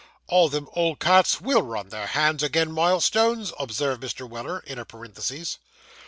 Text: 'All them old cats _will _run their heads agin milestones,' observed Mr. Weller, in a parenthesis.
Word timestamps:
'All 0.25 0.49
them 0.49 0.67
old 0.73 0.99
cats 0.99 1.35
_will 1.35 1.61
_run 1.61 1.91
their 1.91 2.07
heads 2.07 2.43
agin 2.43 2.71
milestones,' 2.71 3.53
observed 3.59 4.01
Mr. 4.01 4.27
Weller, 4.27 4.61
in 4.65 4.79
a 4.79 4.83
parenthesis. 4.83 5.59